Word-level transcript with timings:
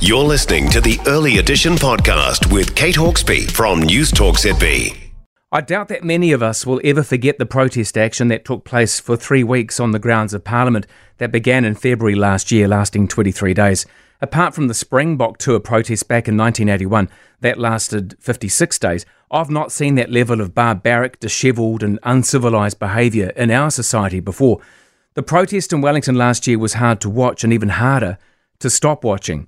You're 0.00 0.24
listening 0.24 0.68
to 0.70 0.80
the 0.80 0.98
Early 1.06 1.38
Edition 1.38 1.74
podcast 1.74 2.52
with 2.52 2.74
Kate 2.74 2.96
Hawkesby 2.96 3.48
from 3.48 3.80
News 3.80 4.10
Talk 4.10 4.34
ZB. 4.34 4.96
I 5.52 5.60
doubt 5.60 5.86
that 5.86 6.02
many 6.02 6.32
of 6.32 6.42
us 6.42 6.66
will 6.66 6.80
ever 6.82 7.04
forget 7.04 7.38
the 7.38 7.46
protest 7.46 7.96
action 7.96 8.26
that 8.26 8.44
took 8.44 8.64
place 8.64 8.98
for 8.98 9.16
three 9.16 9.44
weeks 9.44 9.78
on 9.78 9.92
the 9.92 10.00
grounds 10.00 10.34
of 10.34 10.42
Parliament 10.42 10.88
that 11.18 11.30
began 11.30 11.64
in 11.64 11.76
February 11.76 12.16
last 12.16 12.50
year, 12.50 12.66
lasting 12.66 13.06
23 13.06 13.54
days. 13.54 13.86
Apart 14.20 14.52
from 14.52 14.66
the 14.66 14.74
Springbok 14.74 15.38
Tour 15.38 15.60
protest 15.60 16.08
back 16.08 16.26
in 16.26 16.36
1981, 16.36 17.08
that 17.40 17.56
lasted 17.56 18.16
56 18.18 18.80
days, 18.80 19.06
I've 19.30 19.48
not 19.48 19.70
seen 19.70 19.94
that 19.94 20.10
level 20.10 20.40
of 20.40 20.56
barbaric, 20.56 21.20
dishevelled, 21.20 21.84
and 21.84 22.00
uncivilised 22.02 22.80
behaviour 22.80 23.28
in 23.36 23.52
our 23.52 23.70
society 23.70 24.18
before. 24.18 24.60
The 25.14 25.22
protest 25.22 25.72
in 25.72 25.82
Wellington 25.82 26.16
last 26.16 26.48
year 26.48 26.58
was 26.58 26.74
hard 26.74 27.00
to 27.02 27.08
watch 27.10 27.44
and 27.44 27.52
even 27.52 27.68
harder 27.68 28.18
to 28.60 28.70
stop 28.70 29.04
watching. 29.04 29.46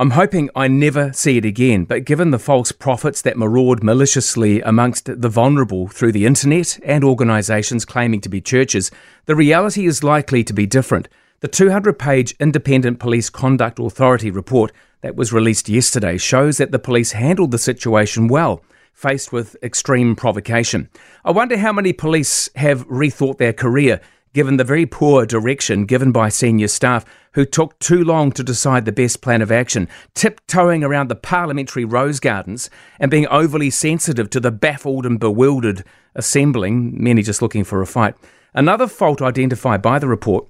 I'm 0.00 0.10
hoping 0.10 0.48
I 0.54 0.68
never 0.68 1.12
see 1.12 1.38
it 1.38 1.44
again, 1.44 1.84
but 1.84 2.04
given 2.04 2.30
the 2.30 2.38
false 2.38 2.70
prophets 2.70 3.20
that 3.22 3.36
maraud 3.36 3.82
maliciously 3.82 4.60
amongst 4.60 5.06
the 5.06 5.28
vulnerable 5.28 5.88
through 5.88 6.12
the 6.12 6.24
internet 6.24 6.78
and 6.84 7.02
organisations 7.02 7.84
claiming 7.84 8.20
to 8.20 8.28
be 8.28 8.40
churches, 8.40 8.92
the 9.26 9.34
reality 9.34 9.86
is 9.86 10.04
likely 10.04 10.44
to 10.44 10.52
be 10.52 10.66
different. 10.66 11.08
The 11.40 11.48
200 11.48 11.98
page 11.98 12.36
Independent 12.38 13.00
Police 13.00 13.28
Conduct 13.28 13.80
Authority 13.80 14.30
report 14.30 14.70
that 15.00 15.16
was 15.16 15.32
released 15.32 15.68
yesterday 15.68 16.16
shows 16.16 16.58
that 16.58 16.70
the 16.70 16.78
police 16.78 17.12
handled 17.12 17.50
the 17.50 17.58
situation 17.58 18.28
well, 18.28 18.62
faced 18.92 19.32
with 19.32 19.56
extreme 19.64 20.14
provocation. 20.14 20.88
I 21.24 21.32
wonder 21.32 21.56
how 21.56 21.72
many 21.72 21.92
police 21.92 22.48
have 22.54 22.86
rethought 22.86 23.38
their 23.38 23.52
career 23.52 24.00
given 24.32 24.56
the 24.56 24.64
very 24.64 24.86
poor 24.86 25.26
direction 25.26 25.84
given 25.84 26.12
by 26.12 26.28
senior 26.28 26.68
staff 26.68 27.04
who 27.32 27.44
took 27.44 27.78
too 27.78 28.02
long 28.02 28.32
to 28.32 28.42
decide 28.42 28.84
the 28.84 28.92
best 28.92 29.20
plan 29.20 29.42
of 29.42 29.52
action, 29.52 29.88
tiptoeing 30.14 30.82
around 30.82 31.08
the 31.08 31.16
parliamentary 31.16 31.84
rose 31.84 32.20
gardens 32.20 32.70
and 32.98 33.10
being 33.10 33.26
overly 33.28 33.70
sensitive 33.70 34.30
to 34.30 34.40
the 34.40 34.50
baffled 34.50 35.06
and 35.06 35.20
bewildered 35.20 35.84
assembling, 36.14 37.02
many 37.02 37.22
just 37.22 37.42
looking 37.42 37.64
for 37.64 37.80
a 37.80 37.86
fight. 37.86 38.14
Another 38.54 38.86
fault 38.86 39.22
identified 39.22 39.82
by 39.82 39.98
the 39.98 40.08
report 40.08 40.48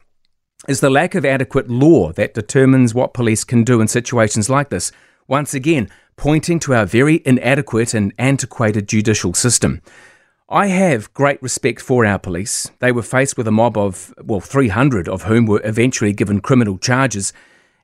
is 0.66 0.80
the 0.80 0.90
lack 0.90 1.14
of 1.14 1.24
adequate 1.24 1.68
law 1.68 2.12
that 2.12 2.34
determines 2.34 2.94
what 2.94 3.14
police 3.14 3.44
can 3.44 3.64
do 3.64 3.80
in 3.80 3.88
situations 3.88 4.50
like 4.50 4.70
this. 4.70 4.90
Once 5.26 5.54
again, 5.54 5.88
pointing 6.16 6.58
to 6.58 6.74
our 6.74 6.86
very 6.86 7.22
inadequate 7.24 7.94
and 7.94 8.12
antiquated 8.18 8.88
judicial 8.88 9.34
system. 9.34 9.80
I 10.50 10.68
have 10.68 11.12
great 11.12 11.42
respect 11.42 11.78
for 11.82 12.06
our 12.06 12.18
police. 12.18 12.70
They 12.78 12.90
were 12.90 13.02
faced 13.02 13.36
with 13.36 13.46
a 13.46 13.52
mob 13.52 13.76
of, 13.76 14.14
well, 14.24 14.40
300 14.40 15.06
of 15.06 15.24
whom 15.24 15.44
were 15.44 15.60
eventually 15.62 16.14
given 16.14 16.40
criminal 16.40 16.78
charges, 16.78 17.34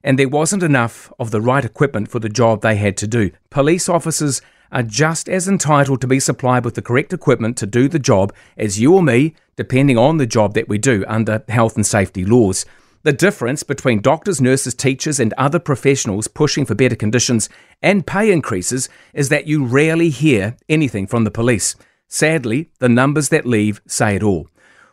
and 0.03 0.19
there 0.19 0.31
wasn't 0.31 0.62
enough 0.62 1.12
of 1.19 1.31
the 1.31 1.42
right 1.42 1.62
equipment 1.62 2.11
for 2.11 2.20
the 2.20 2.31
job 2.31 2.62
they 2.62 2.77
had 2.77 2.97
to 2.97 3.07
do. 3.07 3.33
Police 3.51 3.87
officers 3.87 4.41
are 4.73 4.83
just 4.83 5.29
as 5.29 5.47
entitled 5.47 6.01
to 6.01 6.07
be 6.07 6.19
supplied 6.19 6.65
with 6.65 6.75
the 6.75 6.81
correct 6.81 7.12
equipment 7.12 7.59
to 7.59 7.67
do 7.67 7.87
the 7.87 7.98
job 7.98 8.33
as 8.57 8.81
you 8.81 8.95
or 8.95 9.03
me, 9.03 9.35
depending 9.57 9.98
on 9.98 10.17
the 10.17 10.27
job 10.27 10.55
that 10.55 10.67
we 10.67 10.79
do 10.79 11.05
under 11.07 11.45
health 11.51 11.77
and 11.77 11.85
safety 11.85 12.25
laws. 12.25 12.65
The 13.03 13.12
difference 13.12 13.62
between 13.62 14.01
doctors, 14.01 14.41
nurses, 14.41 14.73
teachers, 14.73 15.20
and 15.20 15.35
other 15.35 15.59
professionals 15.59 16.29
pushing 16.29 16.65
for 16.65 16.75
better 16.75 16.97
conditions 16.97 17.51
and 17.83 18.07
pay 18.07 18.33
increases 18.33 18.89
is 19.12 19.29
that 19.29 19.47
you 19.47 19.67
rarely 19.67 20.09
hear 20.09 20.57
anything 20.67 21.07
from 21.07 21.25
the 21.25 21.31
police. 21.31 21.77
Sadly, 22.15 22.70
the 22.79 22.89
numbers 22.89 23.31
that 23.31 23.45
leave 23.45 23.83
say 23.89 24.15
it 24.15 24.23
all. 24.23 24.47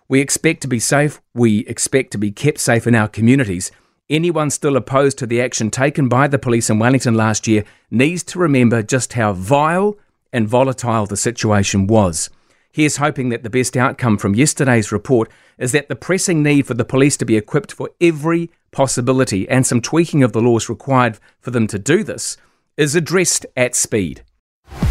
We 0.07 0.21
expect 0.21 0.61
to 0.61 0.67
be 0.67 0.79
safe, 0.79 1.21
we 1.35 1.59
expect 1.67 2.09
to 2.13 2.17
be 2.17 2.31
kept 2.31 2.57
safe 2.57 2.87
in 2.87 2.95
our 2.95 3.07
communities. 3.07 3.71
Anyone 4.09 4.49
still 4.49 4.75
opposed 4.75 5.19
to 5.19 5.27
the 5.27 5.39
action 5.39 5.69
taken 5.69 6.09
by 6.09 6.27
the 6.27 6.39
police 6.39 6.67
in 6.67 6.79
Wellington 6.79 7.13
last 7.13 7.47
year 7.47 7.63
needs 7.91 8.23
to 8.23 8.39
remember 8.39 8.81
just 8.81 9.13
how 9.13 9.33
vile 9.33 9.99
and 10.33 10.47
volatile 10.47 11.05
the 11.05 11.15
situation 11.15 11.85
was. 11.85 12.31
Here's 12.71 12.97
hoping 12.97 13.29
that 13.29 13.43
the 13.43 13.51
best 13.51 13.77
outcome 13.77 14.17
from 14.17 14.33
yesterday's 14.33 14.91
report 14.91 15.29
is 15.59 15.73
that 15.73 15.89
the 15.89 15.95
pressing 15.95 16.41
need 16.41 16.65
for 16.65 16.73
the 16.73 16.83
police 16.83 17.17
to 17.17 17.25
be 17.25 17.37
equipped 17.37 17.71
for 17.71 17.91
every 18.01 18.49
possibility 18.71 19.47
and 19.47 19.67
some 19.67 19.79
tweaking 19.79 20.23
of 20.23 20.31
the 20.31 20.41
laws 20.41 20.69
required 20.69 21.19
for 21.39 21.51
them 21.51 21.67
to 21.67 21.77
do 21.77 22.03
this 22.03 22.35
is 22.77 22.95
addressed 22.95 23.45
at 23.55 23.75
speed. 23.75 24.23